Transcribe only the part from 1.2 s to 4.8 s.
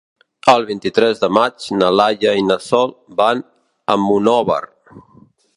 de maig na Laia i na Sol van a Monòver.